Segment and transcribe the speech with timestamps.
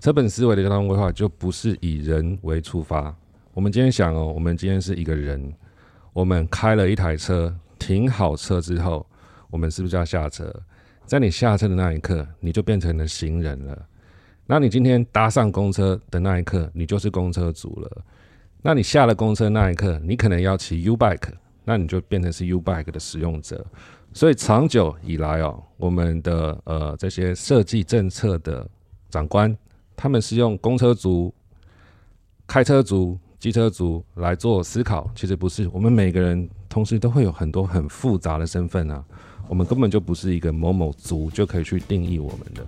[0.00, 3.12] 车本思维的交通规划就不是以人为出发。
[3.52, 5.52] 我们今天想哦，我们今天是一个人，
[6.12, 9.04] 我们开了一台车，停好车之后，
[9.50, 10.54] 我们是不是要下车？
[11.04, 13.86] 在你下车的那一刻，你就变成了行人了。
[14.46, 18.04] 那你今天搭上公车的那一刻，你就是公车族了。
[18.62, 21.32] 那你下了公车那一刻，你可能要骑 U bike，
[21.64, 23.66] 那你就变成是 U bike 的使用者。
[24.12, 28.68] 所以长久以来哦，我们的呃这些设计政策的
[29.10, 29.56] 长官，
[29.98, 31.34] 他们是用公车族、
[32.46, 33.18] 开车族。
[33.38, 35.68] 机车族来做思考，其实不是。
[35.72, 39.04] 我们每个人同时都会有很多很复杂的身份啊，
[39.46, 42.66] 我们根本就不是一个某某族就可以去定义我们的。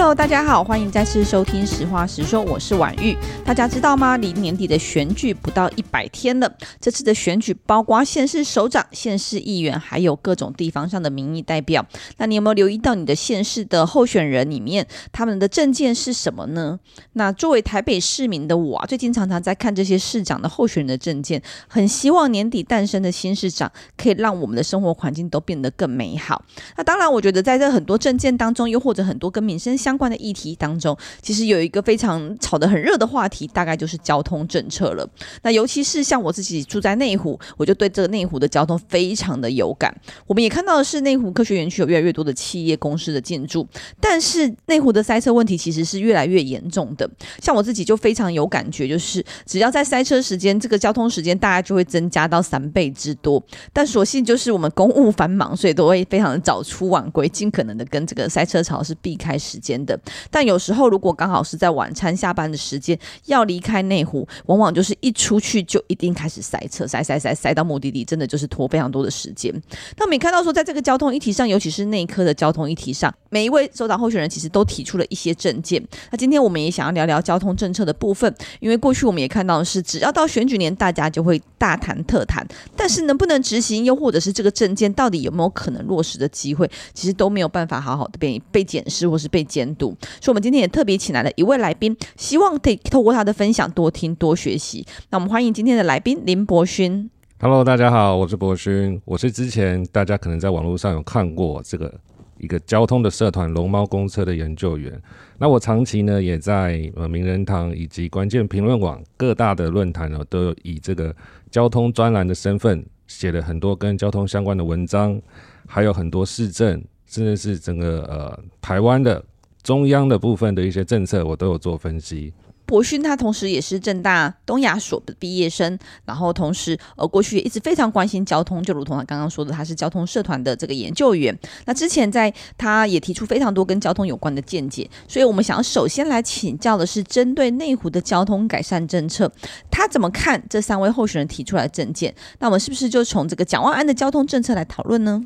[0.00, 3.14] Hello，大家好，欢迎再次收听《实话实说》，我是婉玉。
[3.44, 4.16] 大家知道吗？
[4.16, 6.50] 离年底的选举不到一百天了。
[6.80, 11.84] 这次的选举包括县市首长、县市议员，还有各种地方上的民意代表。
[12.16, 16.80] 那你有没有留意到你的县市的候选人里面，他们的证件是什么呢？
[17.12, 26.42] 那作为台北市民的我啊，最近常常在看这些市长的候选人的证件，很希望年底诞生的新市长可以让我们的生活环境都变得更美好。
[26.78, 35.04] 那当然，我觉得在这很多证件当中，又或者很多跟民生相相关的议题当中，其实有一个非常炒得很热的话题，大概就是交通政策了。
[35.42, 39.92] 那尤其是像我自己住在内湖，我就对这个内湖的交通非常的有感。
[40.28, 43.66] 我们也看到的是，内湖科学园区有越来越多的企业公司的进驻，
[44.00, 47.10] 但是内湖的塞车问题其实是越来越严重的。
[47.42, 53.42] 像我自己就非常有感觉，就是只要在塞车时间，这个交通时间大概就会增加到三倍之多。
[53.72, 59.98] 但所幸就是我们公务繁忙，所以都会非常的早出晚归，尽可能的跟这个塞车潮是避开时间的，
[60.30, 69.52] 但有时候如果刚好是在晚餐下班的时间要离开内湖，往往就是一出去就一定开始塞车，塞塞塞塞到目的地，真的就是拖非常多的时间。
[69.96, 75.82] 那我们也看到说，在这个交通议题上，尤其是内科的交通议题上，每一位首长候选人其实都提出了一些政见。
[76.10, 82.46] 那今天我们也想要聊聊交通政策的部分，因为过去我们也看到的是，只要到选举年，大家就会大谈特谈，
[82.76, 94.86] 但是能不能执行，又或者是这个政见到底有没有可能落实的机会，其实都没有办法好好的被被检视或是被检度，所以我们今天也特别请来了一位来宾，希望可以透过他的分享多听多学习。
[95.10, 97.10] 那我们欢迎今天的来宾林伯勋。
[97.42, 101.90] Hello，大家好，我是博勋，我是之前大家可能在网络上有看过这个
[102.36, 105.00] 一个交通的社团龙猫公车的研究员。
[105.38, 111.16] 那我长期呢也在呃名人堂以及关键评论网各大的论坛呢，都有以这个
[111.50, 115.18] 交通专栏的身份写了很多跟交通相关的文章，
[115.66, 119.24] 还有很多市政，甚至是整个呃台湾的。
[119.62, 122.32] 中央的部分的一些政策，我都有做分析。
[122.66, 131.36] 博勋他同时也是正大东亚所的毕业生，然后同时呃过去也一直非常关心交通，就如同他刚刚说的，他是交通社团的这个研究员。
[131.64, 139.28] 那之前在他也提出非常多跟交通有关的见解，所以我们想要首先来请教的是，针对内湖的交通改善政策，
[139.68, 142.14] 他怎么看这三位候选人提出来的政见？
[142.38, 145.20] 那我们是不是就从这个蒋万安的交通政策来讨论呢？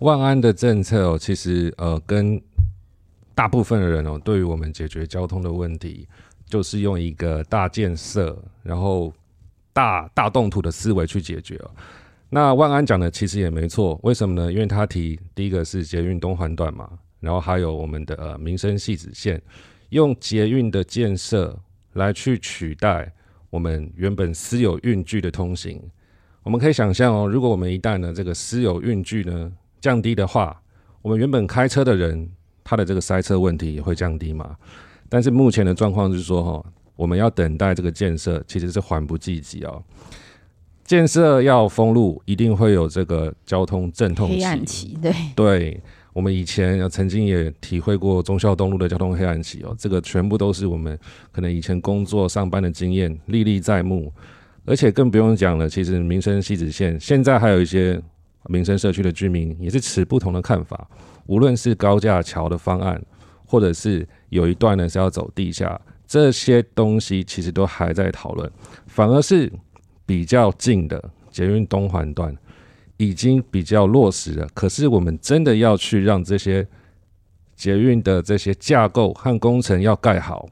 [0.00, 2.38] 万安的政策哦，其实呃跟
[3.36, 6.08] 大部分的人哦，对于我们解决交通的问题，
[6.46, 9.12] 就是用一个大建设，然后
[9.74, 11.70] 大大动土的思维去解决哦。
[12.30, 14.50] 那万安讲的其实也没错，为什么呢？
[14.50, 16.88] 因为他提第一个是捷运东环段嘛，
[17.20, 19.38] 然后还有我们的呃民生汐止线，
[19.90, 21.54] 用捷运的建设
[21.92, 23.12] 来去取代
[23.50, 25.78] 我们原本私有运具的通行。
[26.42, 30.58] 我们可以想象哦，如果我们一旦呢这个私有运具呢降低的话，
[31.02, 32.30] 我们原本开车的人。
[32.68, 34.56] 它的这个塞车问题也会降低嘛？
[35.08, 36.66] 但是目前的状况是说，哈，
[36.96, 39.80] 我们要等待这个建设，其实是缓不济急哦。
[40.84, 44.38] 建设要封路，一定会有这个交通阵痛期。
[44.38, 45.12] 黑暗期，对。
[45.36, 45.80] 对，
[46.12, 50.98] 我们以前曾经也体会过忠孝东路的交通黑暗期哦，这个全部都是我们
[51.30, 54.12] 可能以前工作上班的经验历历在目，
[54.64, 55.68] 而且更不用讲了。
[55.68, 58.02] 其实民生西子线现在还有一些
[58.48, 60.88] 民生社区的居民也是持不同的看法。
[61.26, 63.00] 无论是高架桥的方案，
[63.44, 68.50] 或者是有一段呢是要走地下，这些东西其实都还在讨论。
[68.86, 69.52] 反而是
[70.04, 72.34] 比较近的捷运东环段
[72.96, 74.48] 已经比较落实了。
[74.54, 76.66] 可是我们真的要去让这些
[77.54, 80.48] 捷运的这些架构和工程要盖好，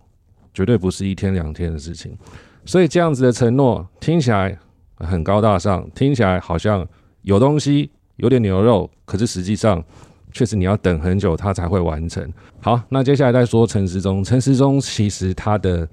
[0.52, 2.16] 绝对不是一天两天的事情。
[2.64, 4.58] 所以这样子的承诺听起来
[4.96, 6.86] 很高大上，听起来好像
[7.22, 9.84] 有东西有点牛肉，可是实际上。
[10.34, 12.30] 确实，你要等很久，它才会完成。
[12.60, 14.22] 好，那接下来再说陈时中。
[14.22, 15.88] 陈时中其实他的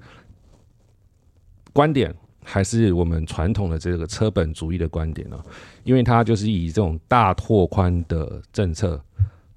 [1.72, 2.12] 观点
[2.44, 5.40] 还是我们传统的这个车本主义的观点呢？
[5.84, 9.00] 因为他就是以这种大拓宽的政策、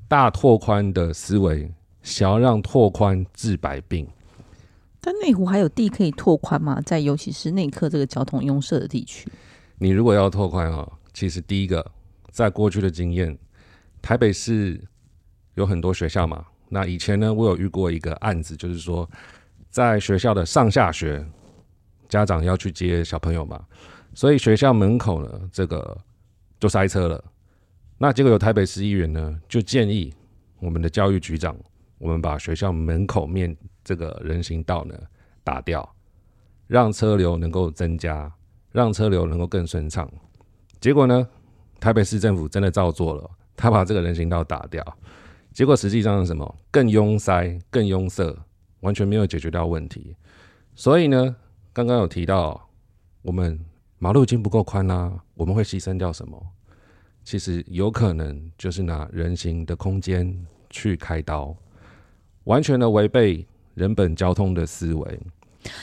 [0.08, 1.68] 大拓宽的思维，
[2.04, 4.08] 想要让拓宽治百病。
[5.02, 6.80] 但内湖还有地可以拓宽吗？
[6.86, 9.28] 在尤其是内科这个交通拥塞的地区，
[9.80, 11.84] 你如果要拓宽啊，其实第一个，
[12.30, 13.36] 在过去的经验，
[14.06, 14.80] 台北市
[15.56, 16.46] 有很多学校嘛。
[16.70, 19.10] 那以前呢，我有遇过一个案子，就是说，
[19.72, 21.26] 在学校的上下学，
[22.08, 23.66] 家长要去接小朋友嘛，
[24.14, 25.98] 所以学校门口呢，这个
[26.60, 27.24] 就塞车了。
[27.98, 30.14] 那结果有台北市议员呢，就建议
[30.60, 31.58] 我们的教育局长，
[31.98, 34.96] 我们把学校门口面这个人行道呢
[35.44, 35.96] 打掉，
[36.68, 38.32] 让车流能够增加，
[38.72, 40.08] 让车流能够更顺畅。
[40.80, 41.28] 结果呢，
[41.80, 44.84] 台北市政府真的照做了，他把这个人行道打掉。
[45.52, 46.56] 结果实际上是什么？
[46.70, 48.36] 更拥塞、更拥塞，
[48.82, 50.16] 完全没有解决掉问题。
[50.76, 51.36] 所以呢，
[51.72, 52.70] 刚刚有提到，
[53.22, 53.60] 我们
[53.98, 56.42] 马路已经不够宽啦，我们会牺牲掉什么？
[57.24, 61.56] 其实有可能就是拿人行的空间去开刀，
[62.44, 65.20] 完全的违背人本交通的思维。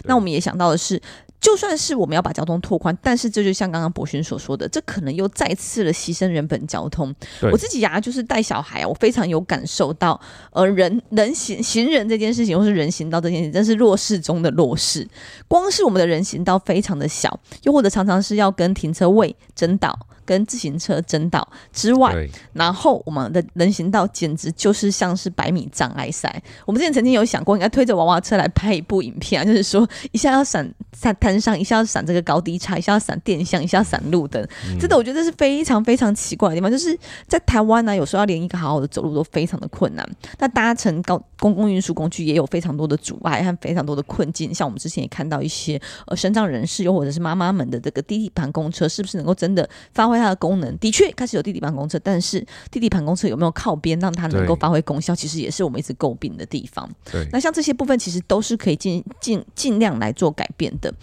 [0.04, 1.00] 那我们也想到的是。
[1.42, 7.12] 就算是我们要把交通拓宽，但是这就像刚刚博勋所说的，这可能又再次的牺牲人本交通。
[7.50, 10.18] 我自己呀、啊，就是带小孩啊，我非常有感受到，
[10.52, 15.06] 呃，人人行行人这件事情，或是人行道这件事情，真是弱势中的弱势。
[15.48, 19.98] 光是我们的人行道非常的小，又或者常常是要跟停车位争道。
[20.24, 26.42] 跟自行车争道之外，然后我们的人行道简直就是像是百米障碍赛。
[26.64, 34.46] 我们之前曾经有想过，应该推着娃娃车来拍一部影片啊，就是说一下要闪在摊上，一下要闪这个高低差，一下要闪电箱，一下要闪路灯。
[34.80, 36.70] 真的，我觉得这是非常非常奇怪的地方。
[36.70, 36.96] 就是
[37.26, 40.08] 在台湾呢，有时候要连一个好好的走路都非常的困难。
[40.38, 44.54] 那搭乘高公共运输工具也有非常多的阻碍和非常多的困境。
[44.54, 50.78] 像我们之前也看到一些呃，身障人士又或者是妈妈们的这个低底盘公车，是不是能够真的发挥它的功能？
[50.78, 55.14] 的确开始有地底盘公车，但是地底盘公车有没有靠边让它能够发挥功效？
[55.14, 56.88] 其实也是我们一直诟病的地方。
[57.10, 60.94] 对，那像这些部分其实都是可以尽尽尽量来做改变的。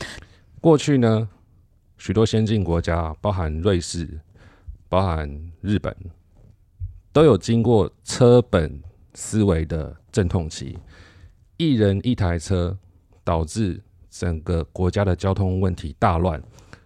[0.61, 1.27] 过去呢，
[1.97, 4.19] 许多先进国家，包含瑞士、
[4.87, 5.95] 包含日本，
[7.11, 8.81] 都有经过车本
[9.13, 10.77] 思维的阵痛期，
[11.57, 12.77] 一人一台车，
[13.23, 16.41] 导致整个国家的交通问题大乱。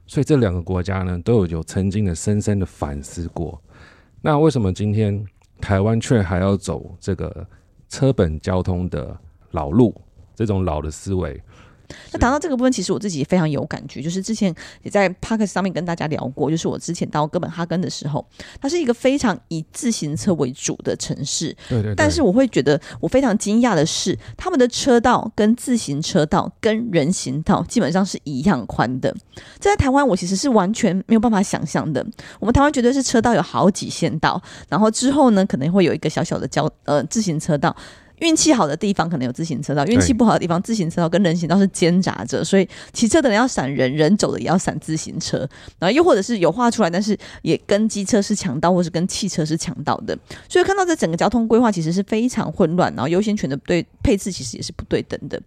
[0.05, 3.61] 所以这两个国家呢，都有有曾经的深深的反思过。
[4.21, 5.25] 那为什么今天
[5.59, 7.45] 台湾却还要走这个
[7.89, 9.17] 车本交通的
[9.51, 9.93] 老路，
[10.35, 11.41] 这种老的思维？
[12.11, 18.25] 那谈到这个部分，其实我自己也非常有感觉，就是之前也在 Podcast 上面跟大家聊过，就是我之前到哥本哈根的时候，
[18.61, 21.55] 它是一个非常以自行车为主的城市。
[21.69, 21.95] 对对对。
[21.95, 29.13] 但是我会觉得我非常惊讶的是，他们的车道跟自行车道跟人行道基本上是一样宽的。
[29.59, 32.05] 这在台湾我其实是完全没有办法想象的。
[32.39, 37.75] 我们台湾绝对是车道有好几线道，然后之后呢，可能会有一个小小的交呃自行车道。
[38.19, 45.39] 运气好的地方可能有自行车道，运气不好的地方自行车道跟人行道是兼杂着，所以骑车的人要闪人，人走的也要闪自行车，
[45.79, 50.17] 然后又或者是有画出来，但是也跟机车是抢道，或是跟汽车是抢道的，
[50.47, 55.41] 所以看到这整个交通规划其实是非常混乱，然后优先权的对配置其实也是不对等的。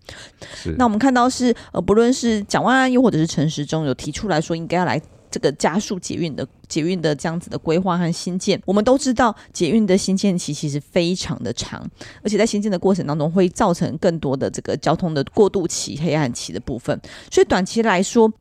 [0.76, 5.00] 那我们看到是呃，不论是蒋万安又或者是陈时中有提出来说应该要来。
[5.36, 11.86] 这个加速捷运的捷运的这样子的规划和新建，我们都知道捷运的新建期其实非常的长，
[12.22, 16.98] 而且在新建的过程当中会造成更多的这个交通的过渡期、黑暗期的部分，
[17.30, 18.32] 所以短期来说。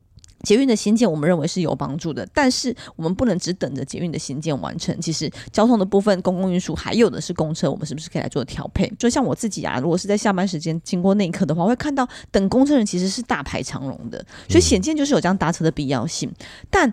[0.42, 4.98] 捷运的新建，我们认为是有帮助的，但是我们不能只等着捷运的新建完成。
[5.00, 8.86] 其实交通的部分，公共运输还有的是公车，我们是不是可以来做调配？
[8.98, 16.30] 就像我自己啊，如果是在下班时间经过内科的话，我会看到等公车人其实是大排长龙的，所以显见就是有这样搭车的必要性。
[16.70, 16.92] 但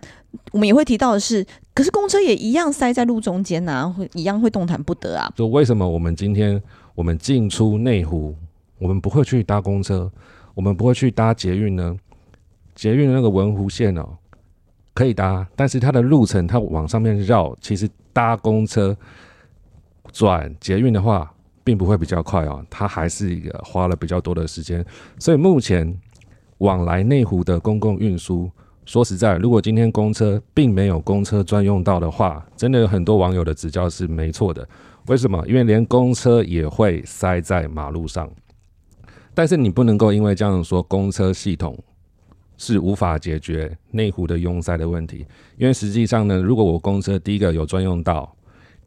[0.51, 1.45] 我们也会提到的是，
[1.75, 5.31] 可是公车也一样塞在路中间啊，会一样会动弹不得啊。
[5.35, 6.59] 就为什么我们今天
[6.95, 8.33] 我们进出内湖，
[8.79, 10.11] 我们不会去搭公车，
[10.55, 11.95] 我们不会去搭捷运呢？
[12.75, 14.07] 捷运的那个文湖线哦，
[14.93, 18.95] 可以搭，但是它的路程它往上面绕，其实搭公车
[20.11, 24.85] 转捷运的话，并不会比较快哦，它还是一个花了比较多的时间。
[25.17, 25.97] 所以目前
[26.59, 28.49] 往来内湖的公共运输，
[28.85, 34.67] 说实在，如果今天公车并没有公车专用道的话，真的有很多网友的指教是没错的。
[35.07, 35.43] 为什么？
[35.47, 38.29] 因为连公车也会塞在马路上，
[39.33, 41.77] 但是你不能够因为这样说公车系统。
[42.65, 45.25] 是无法解决内湖的拥塞的问题，
[45.57, 48.33] 因为实际上呢，如果我公车第一个有专用道，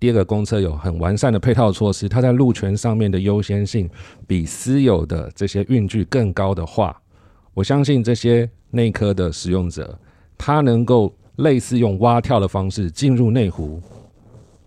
[0.01, 3.87] 第二个公车有很完善的配套措施，它在路权上面的优先性
[4.27, 6.99] 比私有的这些运具更高的话，
[7.53, 9.99] 我相信这些内科的使用者，
[10.39, 13.79] 他能够类似用蛙跳的方式进入内湖，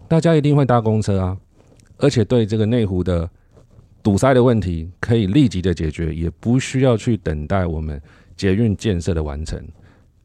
[0.07, 1.35] 大家一定会搭公车啊，
[1.97, 3.27] 而且对这个内湖的
[4.03, 7.99] 堵塞的问题可以立即的解决，也不需要去等待我们
[8.39, 9.61] 捷运建设的完成。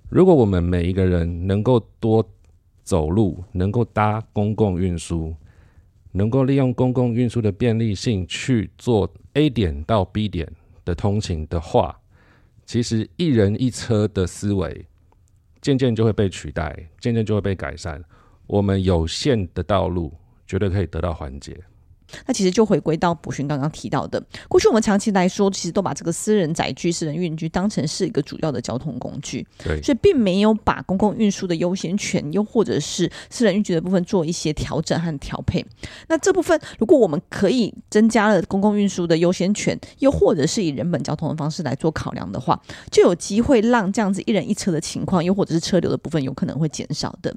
[0.09, 2.25] 如果我们每一个人能够多
[2.85, 5.35] 走路，能够搭公共运输，
[6.13, 10.49] 能够利用公共运输的便利性去做 A 点到 B 点
[10.85, 11.99] 的通勤的话，
[12.65, 14.87] 其实一人一车的思维
[15.61, 18.01] 渐渐就会被取代，渐渐就会被改善。
[18.47, 20.13] 我们有限的道路
[20.47, 21.59] 绝对可以得到缓解。
[22.27, 35.65] 那其实就回归到卜勋刚刚提到的，过去我们长期来说，其实都把这个私人载具、私人运具当成是一个主要的交通工具，对，所以并没有把公共运输的优先权，又或者是私人运具的部分做一些调整和调配。
[36.09, 47.35] 那这部分，如果我们可以增加了公共运输的优先权，又或者是以人本交通的方式来做考量的话，就有机会让这样子一人一车的情况，又或者是车流的部分，有可能会减少的。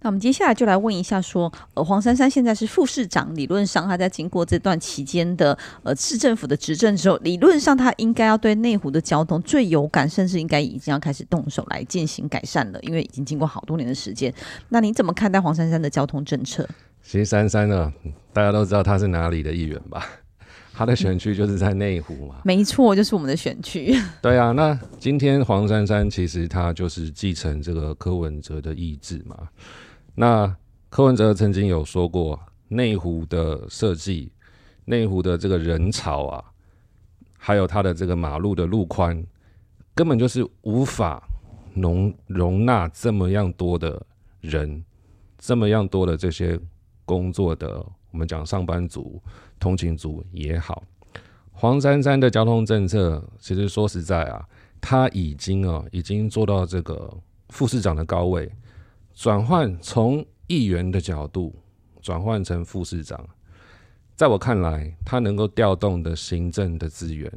[0.00, 14.32] 那我们接下来就来问一下，说，呃，黄珊珊现在是副市长，理论上他在经过这段期间的呃市政府的执政之后，理论上他应该要对内湖的交通最有感，甚至应该已经要开始动手来进行改善了，因为已经经过好多年的时间。
[14.70, 16.68] 那你怎么看待黄珊珊的交通政策？
[17.02, 17.92] 其实珊珊呢，
[18.32, 20.06] 大家都知道他是哪里的议员吧？
[20.72, 22.36] 他的选区就是在内湖嘛。
[22.44, 23.94] 没错，就是我们的选区。
[24.22, 29.48] 对啊，那今天黄珊珊其实她就是继承这个柯文哲的意志嘛。
[30.14, 30.56] 那
[30.88, 32.38] 柯文哲曾经有说过，
[32.68, 34.32] 内湖的设计，
[34.84, 36.44] 内湖的这个人潮啊，
[37.38, 39.24] 还有他的这个马路的路宽，
[39.94, 41.22] 根本就是无法
[41.74, 44.04] 容容纳这么样多的
[44.40, 44.84] 人，
[45.38, 46.58] 这么样多的这些
[47.04, 49.20] 工作的，我们讲上班族、
[49.62, 50.82] 通勤族也好。
[51.52, 54.44] 黄珊珊的交通政策，其实说实在啊，
[54.80, 57.16] 他已经啊，已经做到这个
[57.50, 58.50] 副市长的高位。
[59.14, 61.54] 转换从议员的角度
[62.00, 63.24] 转换成副市长，
[64.16, 67.30] 在我看来，他能够调动的行政的资源，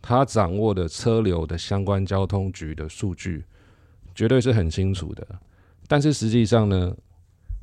[0.00, 3.44] 他掌握的车流的相关交通局的数据，
[4.14, 5.26] 绝对是很清楚的。
[5.86, 6.96] 但是实际上呢，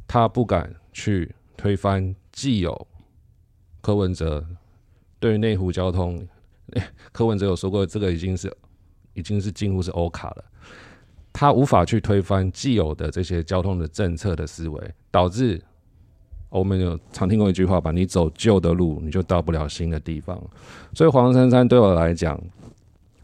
[0.08, 2.88] 他不敢去推翻既有
[3.88, 4.46] 柯文哲
[5.18, 6.22] 对于内湖交通，
[7.14, 8.54] 柯文哲有说过，这个已经是
[9.14, 10.44] 已经是近乎是欧卡了。
[11.32, 15.62] 他无法去推翻既有的这些交通的政策的思维，导致
[16.50, 20.38] 我们有常听过一句话吧：你走旧的路，你就到不了新的地方。
[20.94, 22.38] 所以黄珊珊对我来讲，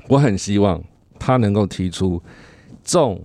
[0.08, 0.82] 我很希望
[1.20, 2.24] 他能够提出
[2.86, 3.22] 重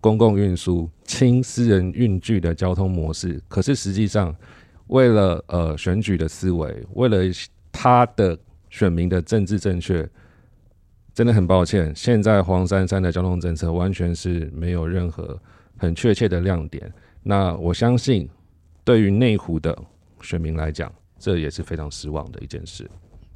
[0.00, 3.38] 公共运输、轻私人运具的交通模式。
[3.48, 4.34] 可是实际上，
[4.90, 7.18] 为了呃选举的思维，为了
[7.72, 10.08] 他的选民的政治正确。
[11.12, 15.38] 真的很抱歉，现在黄珊珊的交通政策完全是没有任何
[15.76, 16.90] 很确切的亮点。
[17.24, 18.30] 那我相信，
[18.84, 19.76] 对于内湖的
[20.22, 22.88] 选民来讲，这也是非常失望的一件事。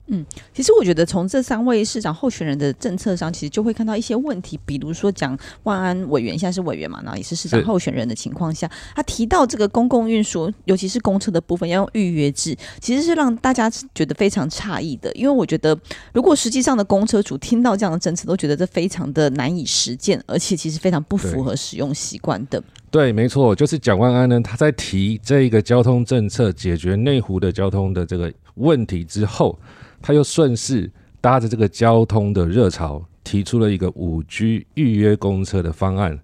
[0.08, 4.60] 嗯，其实我觉得从这三位市长候选人的政策上，其实就会看到一些问题。
[4.66, 15.10] 比如说，讲万安委员现在是委员嘛，然后也是市长候选人的情况下，他提到这个公共运输，尤其是公车的部分要用预约制，其实是让大家觉得非常诧异的。
[15.14, 15.74] 因为我觉得，
[16.12, 22.62] 如果实际上的公车主听到这样的政策，都觉得这非常的难以实践，而且其实非常不符合使用习惯的。
[22.90, 29.58] 对，没错，就是蒋万安呢，他在提这一个交通政策解决内湖的交通的这个问题之后。
[30.06, 36.20] 他又顺势搭着这个交通的热潮，提出了一个五 G 预约公车的方案。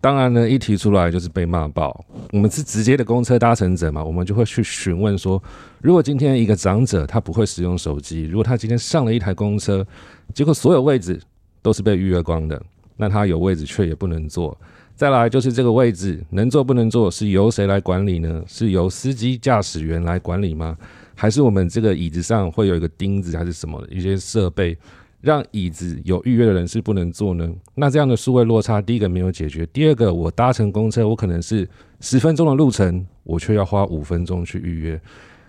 [0.00, 2.02] 当然呢，一提出来就是被骂爆。
[2.32, 5.40] 我们是直接的公车搭乘者嘛，我们就会去询问说：
[5.82, 9.86] 如果今天一个长者他不会使用手机，如果他今天上了一台公车，
[10.32, 11.20] 结果所有位置
[11.60, 12.60] 都是被预约光的，
[12.96, 14.56] 那他有位置却也不能坐。
[14.96, 18.42] 再来就是这个位置能坐不能坐是由谁来管理呢？
[18.46, 20.78] 是由司机驾驶员来管理吗？
[21.22, 24.76] 还是我们这个椅子上会有一个钉子，还是什么一些设备，
[25.20, 27.48] 让椅子有预约的人是不能坐呢？
[27.76, 31.68] 那这样的数位落差，第一个没有解决，第二个我搭乘公车，我可能是
[32.00, 35.00] 十分钟的路程，我却要花五分钟去预约，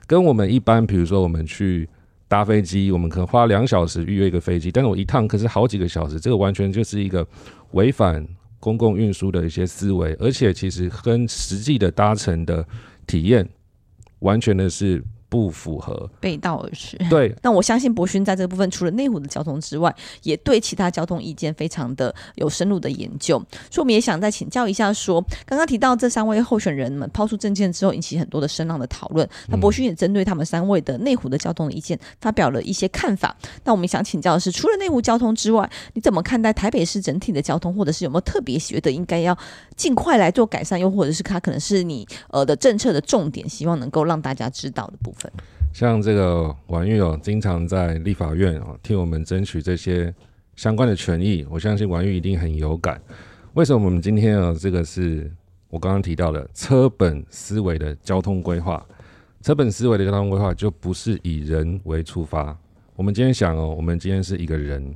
[0.06, 1.90] 跟我们一般，比如说我们去
[2.28, 7.28] 搭飞机，我们可能花两小时预约一个飞机，但是我一趟可是好几个小时，这个完全就是一个
[7.72, 8.24] 违反
[8.60, 12.64] 公共运输的一些思维，而且其实跟实际的搭乘的
[13.08, 13.50] 体验
[14.20, 15.04] 完全的是。
[15.34, 16.96] 不符合，背道而驰。
[17.10, 23.40] 对， 那我相信博勋在这个部分，除了内湖的交通之外，也对其他交通意见非常的有深入的研究。
[23.72, 29.28] 所以我们也想再请教一下说，说刚刚提到这三位候选人们抛出政见之后，引起很多的声浪的讨论。
[29.48, 33.36] 那博勋也针对他们三位的内湖的交通的意见，发表了一些看法。
[33.64, 39.36] 那我们想请教的是，除了内湖交通之外，你怎么看待台北市整体的交通，或者是有没有特别觉得应该要
[39.76, 45.23] 尽快来做改善，又或者是它可能是你呃的政策的重点，希望能够让大家知道的部分？
[45.72, 50.14] 像这个婉玉哦，经常在立法院哦替我们争取这些
[50.56, 53.02] 相关的权益，我相信婉玉一定很有感。
[53.54, 55.32] 为什么我们今天啊，这个是
[55.70, 58.86] 我刚刚提到的车本思维的交通规划？
[59.42, 62.56] 车本思维的交通规划就不是以人为出发。
[62.96, 64.96] 我们今天想哦，我们今天是一个人，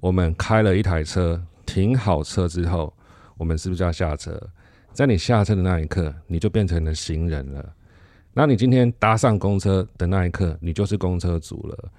[0.00, 2.92] 我们开了一台车，停好车之后，
[3.36, 4.38] 我们是不是要下车？
[4.92, 7.74] 在你下车的那一刻，你就变成了行人了。
[8.38, 11.90] 那你今天搭上公车的那一刻，你就是公车族了。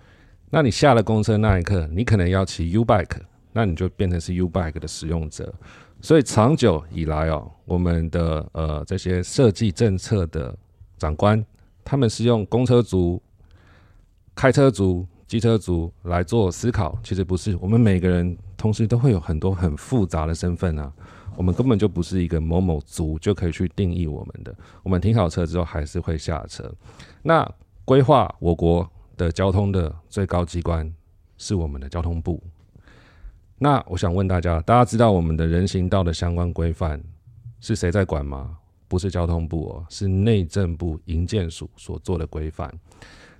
[0.49, 3.17] 那你下了公车那一刻，你可能要骑 U bike，
[3.51, 5.53] 那你就变成是 U bike 的使用者。
[5.99, 10.57] 所以长久以来哦，我们的呃这些设计政策的
[10.97, 11.45] 长官，
[11.83, 13.21] 他们是用公车族、
[14.33, 16.97] 开车族、机车族来做思考。
[17.03, 20.89] 其实不是，我们每个人同时都会有很多很复杂的身份啊。
[21.39, 24.53] 我们根本就不是一个某某族就可以去定义我们的。
[24.83, 26.69] 我们停好车之后还是会下车。
[27.21, 27.49] 那
[27.85, 30.93] 规划我国的交通的最高机关
[31.37, 32.43] 是我们的交通部。
[33.57, 37.01] 那我想问大家，大家知道我们的人行道的相关规范
[37.61, 38.57] 是谁在管吗？
[38.89, 42.69] 不是交通部哦，是内政部营建署所做的规范。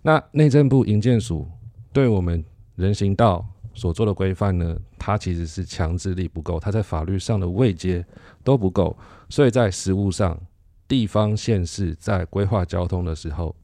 [0.02, 1.46] 那内政部营建署
[1.92, 2.42] 对我们
[2.78, 8.06] 人行道所做的规范呢，它其实是强制力不够，它在法律上的位阶
[8.44, 8.98] 都不够，
[9.30, 10.40] 所以在实务上，
[10.88, 13.56] 地方县市在规划交通的时候，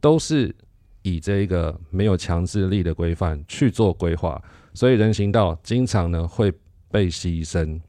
[0.00, 0.54] 都是
[1.02, 4.40] 以这个没有强制力的规范去做规划，
[4.74, 6.52] 所以人行道经常呢会
[6.90, 7.80] 被牺牲。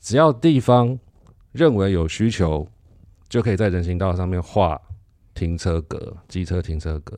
[0.00, 0.98] 只要地方
[1.52, 2.66] 认为有需求，
[3.28, 4.80] 就可以在人行道上面画
[5.36, 7.16] 停车格、机车停车格。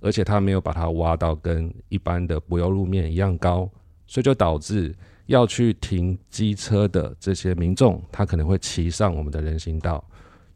[0.00, 3.66] 而且他没有把它挖到跟一般的柏油路面一样高，
[4.06, 4.94] 所以就导致
[5.24, 10.06] 要去停机车的这些民众，他可能会骑上我们的人行道，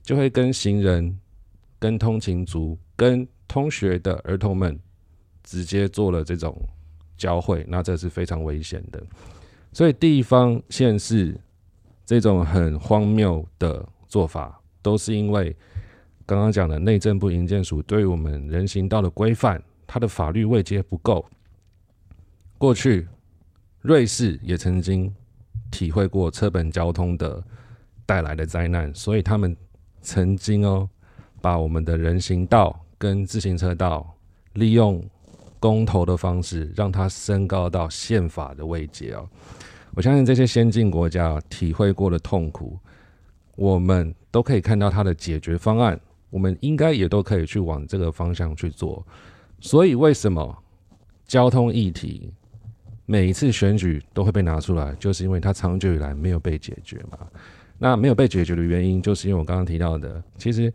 [0.02, 1.18] 就会跟行人、
[1.78, 4.78] 跟通勤族、跟通学的儿童们
[5.42, 6.54] 直接做了这种
[7.16, 9.02] 交汇，那这是非常危险的。
[9.72, 11.34] 所以地方县市
[12.04, 15.56] 这种很荒谬的做法，都是因为。
[16.28, 21.24] 刚刚讲的内政部营建署对于我们人行道的规范，它的法律位阶不够。
[22.58, 23.08] 过去
[23.80, 25.10] 瑞士也曾经
[25.70, 27.42] 体会过车本交通的
[28.04, 29.56] 带来的灾难，所以他们
[30.02, 30.86] 曾经哦，
[31.40, 34.14] 把我们的人行道跟自行车道
[34.52, 35.02] 利用
[35.58, 39.26] 公投的方式，让它升高到宪法的位阶哦。
[39.94, 42.78] 我相信这些先进国家体会过的痛苦，
[43.56, 45.98] 我们都可以看到它的解决方案。
[46.30, 49.02] 我们应该也都可以去往这个方向去做，
[49.60, 50.62] 所以为什么
[51.26, 52.30] 交通议题
[53.06, 57.18] 每一次选举都会被拿出来，就是因为它长久以来没有被解决嘛。
[57.78, 60.70] 那没有被解决的原因，就是因为我刚刚提到的，其实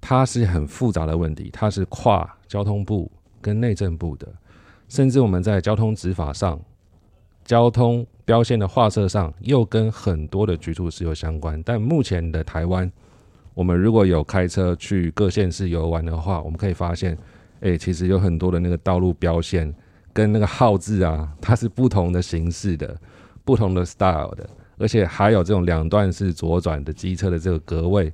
[0.00, 3.10] 它是很复杂的问题，它是跨交通部
[3.42, 4.26] 跟内政部的，
[4.88, 6.58] 甚至我们在交通执法上、
[7.44, 11.62] 交通标线的画设上，又跟很多的局处是有相关。
[11.62, 12.90] 但目前的台湾。
[13.56, 17.16] 我们如果有开车去各县市游玩的话，我们可以发现，
[17.60, 19.74] 哎、其实有很多的那个道路标线
[20.12, 22.94] 跟那个号字啊， 它是不同的形式的、
[23.46, 28.12] 不同的 style 的，而且还有这种两段式左转的机车的这个格位，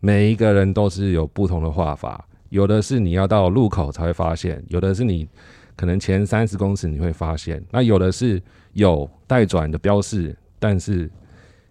[0.00, 5.28] 每一个人都是有不同的画法，有的是你要到路口才会发现，有的是你
[5.76, 11.08] 可能前三十公尺你会发现，那有的是有待转的标示，但是。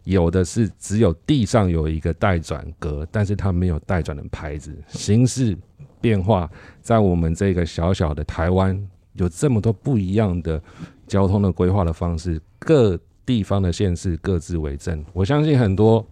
[0.05, 4.73] 有的是只有地上有一个待转格，但是它没有待转的牌子。
[4.87, 5.57] 形式
[5.99, 6.49] 变化，
[6.81, 8.81] 在我们这个小小的台湾，
[9.13, 10.61] 有这么多不一样的
[11.07, 15.03] 交通的规划的方式，各地方的县市各自为政。
[15.11, 16.05] 我相信很多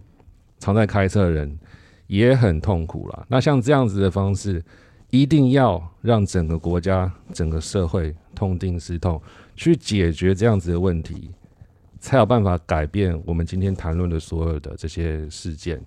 [0.58, 1.58] 常在开车的人
[2.08, 3.26] 也很痛苦了。
[3.28, 4.60] 那像这样子的方式，
[5.10, 9.22] 一定要让整个国家、整个社会痛定思痛，
[9.54, 11.30] 去解决这样子的问题。
[12.04, 15.80] 才有办法改变我们今天谈论的所有的这些事件。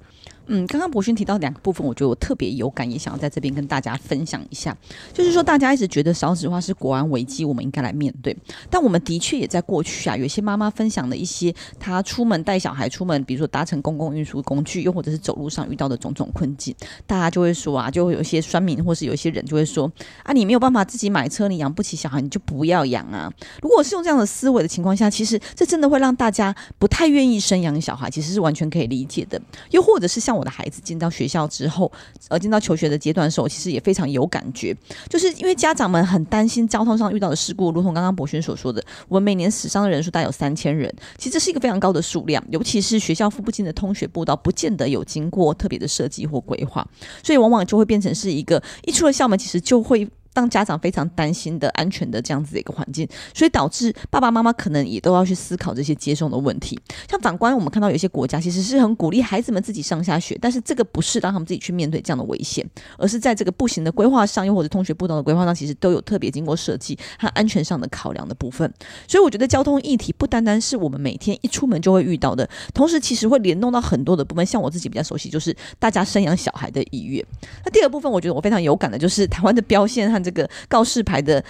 [0.47, 4.75] 嗯，刚刚博勋提到两个部分，我觉得我特别有感，也想要在这边跟大家分享一下。
[5.13, 8.35] 就是说，大家一直觉得少子化是国安危机，我们应该来面对。
[8.69, 16.73] 但我们的确也在过去啊，有些妈妈分享了一些她出门带小孩出门，比如说搭乘公共运输工具，又或者是走路上遇到的种种困境，
[17.05, 19.91] 大家就会说啊，就会有一些酸民，或是有一些人就会说
[20.23, 23.29] 啊，你没有办法自己买车，你养不起小孩，你就不要养啊。
[23.61, 29.41] 如果是用这样的思维的情况下，其实这真的会让大家不太愿意生养小孩，其实是完全可以理解的。
[29.71, 31.91] 又或者是像我的孩子进到学校之后，
[32.29, 34.75] 呃，进到求学的阶段的时候，其实也非常有感觉，
[35.09, 46.87] 就是因为家长们很担心交通上遇到的事故，如同刚刚博轩所说的，我们每年死伤的人数大概有三千人，其实这是一个非常高的数量，尤其是学校附近的通学步道，不见得有经过特别的设计或规划，
[47.23, 50.07] 所以往往就会变成是一个一出了校门，其实就会。
[50.37, 56.79] 让家长非常担心的安全的这样子的一个环境，所以导致爸爸妈妈可能也都要去思考这些接送的问题。
[57.09, 62.63] 像反观我们看到有些国家其实是很鼓励孩子们自己上下学，但是这个不是让他们自己去面对这样的危险，
[62.99, 68.71] 而是在这个步行的规划上，又或者通学步道的规划上，其实都有特别经过设计和安全上的考量的部分。
[69.07, 74.45] 所以我觉得交通议题不单单是我们每天一出门就会遇到的，同时其实会联动到很多的部分。
[74.45, 77.25] 像我自己比较熟悉，就是大家生养小孩的意愿。
[77.65, 81.41] 那第二部分，我觉得我非常有感的就是台湾的标线和这个告示牌的。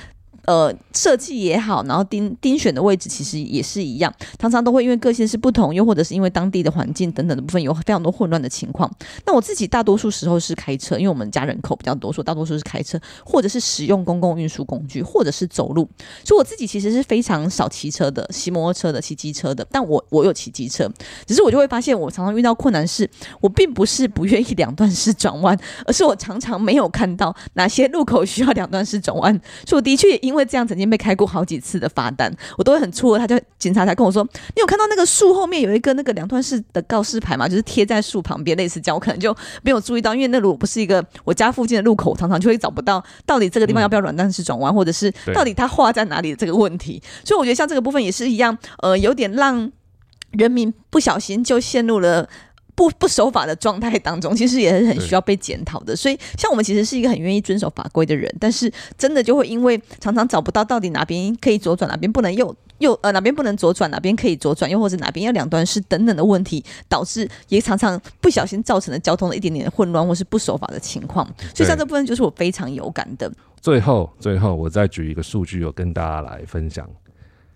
[0.47, 8.89] 呃，设计也好，然后钉钉选的位置其实也是一样，常常都会因为个性是不同，又或者是因为当地的环境等等的部分有非常多混乱的情况。
[9.25, 15.85] 那我自己大多数时候是开车，因为我们家人口比较多，所以大多数是开车，或者是使用公共运输工具，或者是走路。
[16.23, 19.67] 所以我自己其实是非常少骑车的，骑摩托车的，骑机车的。
[19.69, 20.89] 但我我有骑机车，
[21.25, 23.09] 只是我就会发现，我常常遇到困难是，
[23.41, 29.37] 我并不是不愿意两段式转弯，而是我常常没有看到哪些路口需要两段式转弯。
[29.65, 33.19] 所以我的确因为因为这样曾经被开过好几次的罚单，我都会很错愕。
[33.19, 34.23] 他就警察才跟我说
[34.55, 37.47] ：“你有看到那个树后面有一个那个两段式的告示牌吗？
[37.47, 38.95] 就是贴在树旁边，类似这样。
[38.95, 47.01] 我可能就没有注意到，因为那如果不是一个我家附近的路口，常常就会找不到到底这个地方要不要软段式转弯，或者是到底它画在哪里的这个问题。
[47.25, 49.71] 所以我觉得像这个部分也是一样，呃，有点让
[50.31, 52.29] 人民不小心就陷入了。”
[52.77, 55.95] 不不守法的状态当中，其实也是很需要被检讨的。
[55.95, 71.25] 所以，像我们其实是一个很愿意遵守法规的人，但是真的就会因为常常找不到到底哪边可以左转，哪边不能右右呃哪边不能左转，哪边可以左转，又或者哪边要两端是等等的问题，导致也常常不小心造成了交通的一点点的混乱或是不守法的情况。
[71.55, 73.31] 所以，像这部分就是我非常有感的。
[73.59, 76.87] 最后，最后我再举一个数据，有跟大家来分享。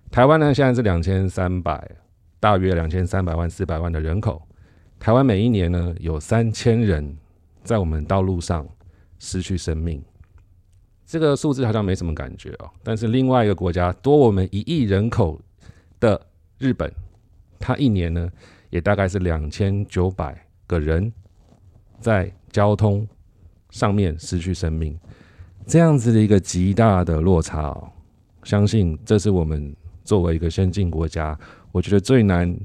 [0.09, 1.87] 台湾呢，现在是两千三百，
[2.39, 4.41] 大约两千三百万四百万的人口。
[5.01, 7.17] 台湾每一年呢，有三千人
[7.63, 8.69] 在我们道路上
[9.17, 9.99] 失去生命，
[11.07, 12.69] 这个数字好像没什么感觉哦。
[12.83, 15.41] 但是另外一个国家多我们一亿人口
[15.99, 16.23] 的
[16.59, 16.93] 日本，
[17.59, 18.29] 它一年呢
[18.69, 21.11] 也大概是两千九百个人
[21.99, 23.07] 在交通
[23.71, 24.95] 上面失去生命，
[25.65, 27.91] 这样子的一个极大的落差哦，
[28.43, 31.35] 相信这是我们作为一个先进国家，
[31.71, 32.55] 我觉得最难。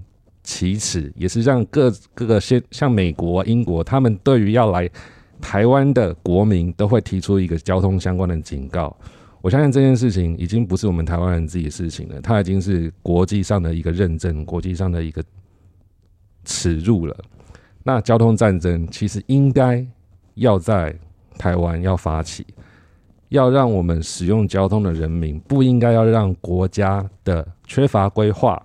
[0.46, 4.88] 其次，也是让各各个先像美国、英国，他们对于要来
[5.40, 8.96] 台湾的国民都会提出一个交通相关的警告。
[9.42, 15.22] 我相信这件事情已经不是我们台湾人自己的事情了，它已经是国际上的一个认证，国际上的一个
[16.44, 17.16] 耻辱了。
[17.82, 19.84] 那交通战争其实应该
[20.34, 20.96] 要在
[21.36, 22.46] 台湾要发起，
[23.30, 28.60] 要让我们使用交通的人民不应该要让国家的缺乏规划。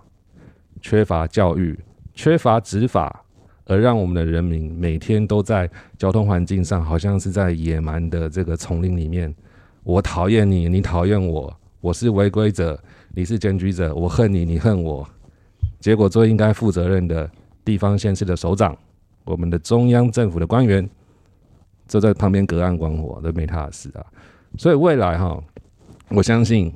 [0.81, 1.79] 缺乏教育、
[2.13, 3.23] 缺乏执法，
[3.65, 9.33] 而让我们的人民每天都在交通环境上，好像是在野蛮的这个丛林里面。
[9.83, 12.77] 我讨厌你，你讨厌我，我是违规者，
[13.13, 15.07] 你是检举者，我恨你，你恨我。
[15.79, 17.29] 结果最应该负责任的
[17.63, 18.77] 地方县市的首长，
[19.23, 20.87] 我们的中央政府的官员，
[21.87, 24.05] 就在旁边隔岸观火，都没他的事啊。
[24.57, 25.41] 所以未来哈，
[26.09, 26.73] 我相信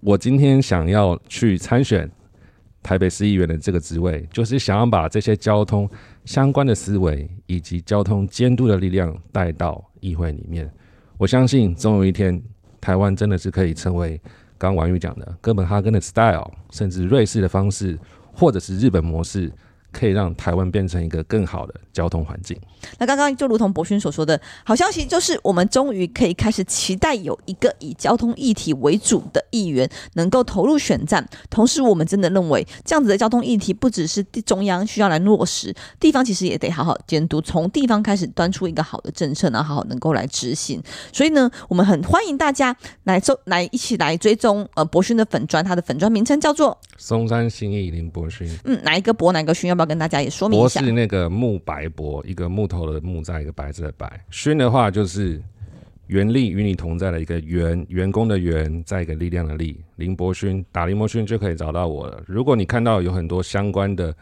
[0.00, 2.10] 我今天想要去参选。
[2.88, 5.86] 台北市议员的这个职位，就是想要把这些交通
[6.24, 10.66] 相关的思维以及交通监督的力量带到议会里面。
[11.18, 12.42] 我相信总有一天，
[12.80, 14.18] 台湾真的是可以成为
[14.56, 17.98] 刚王玉讲的哥本哈根的 style，甚至瑞士的方式，
[18.32, 19.52] 或者是日本模式，
[19.92, 22.56] 可以让台湾变成一个更好的交通环境。
[22.98, 31.26] 那刚刚就如同博勋所说的，好消息就是我们终于可以开始期待有一个以交通议题为主的议员能够投入选战。
[31.50, 40.80] 同时，我们真的认为这样子的交通议题不只是中央需要来落实，地方其实也得好好监督，从地方开始端出一个好的政策，然后好好能够来执行。
[41.12, 48.48] 所以呢，我们很欢迎大家来周来一起来追踪呃博勋的粉砖，他的粉砖名称叫做松山新义林博勋。
[48.64, 49.68] 嗯，哪一个博哪个勋？
[49.68, 50.80] 要不要跟大家也说明一下？
[50.80, 54.24] 博是那个木白博，一个木头的木，在一个白字的白。
[54.30, 55.42] 勋的话就是
[56.06, 59.78] 原力与你同在的一个员，员工的员，在一个力量的力。
[59.96, 62.22] 林博勋打林博勋就可以找到我了。
[62.26, 64.14] 如果你看到有很多相关的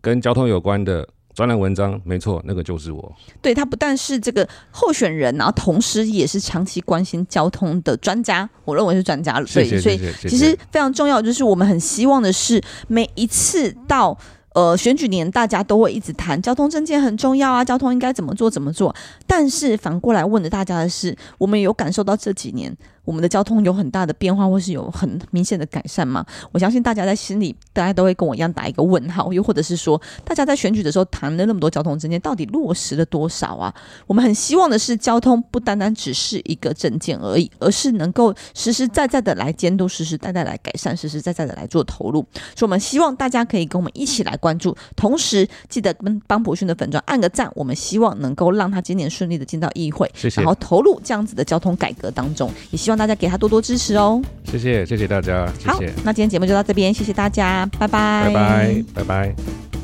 [0.00, 3.10] 跟交通有关的专栏文章，没错，那个就是我。
[3.40, 9.40] 对，他不但是这个候选人，然后同时也是长期关心交通的专家，我认为是专家。
[9.40, 9.98] 对，谢谢，所以
[10.28, 14.18] 其实非常重要，就是我们很希望的是每一次到。
[14.54, 18.94] 呃，选举年大家都会一直谈交通证件很重要啊，交通应该怎么做怎么做。
[19.26, 22.76] 但是反过来问的大家的是，我们有感受到这几年。
[23.04, 26.24] 我们的交通有很大的变化，或是有很明显的改善吗？
[26.52, 33.74] 我相信大家在心里，大家都会跟我一样打一个问号，又或者是说，大家在选举的时候谈了那么多交通政见，到底落实了多少啊？
[34.06, 42.24] 我们很希望的是，交通不单单只是一个政见而已，而是能够实实在在的来监督，实实在在来改善，实实在在的来做投入。
[42.54, 47.50] 所以，我们希望大家可以跟我们一起来关注，同时记得跟帮博勋的粉砖按个赞。
[47.56, 52.91] 我们希望能够让他今年顺利的进到议会，谢谢，然后投入这样子的交通改革当中，也希望。
[52.92, 54.22] 让大家给他多多支持哦！
[54.44, 55.88] 谢谢，谢谢大家，谢谢。
[55.88, 59.81] 好，那今天节目就到这边，谢谢大家，拜拜，拜拜，拜拜。